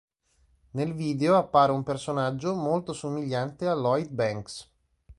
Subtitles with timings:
[0.71, 4.67] Nel video appare un personaggio molto somigliante a Lloyd Banks.